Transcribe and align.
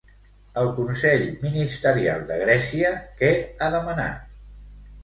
El 0.61 0.69
Consell 0.77 1.25
Ministerial 1.43 2.27
de 2.33 2.41
Grècia, 2.43 2.95
què 3.21 3.33
ha 3.61 3.71
demanat? 3.79 4.27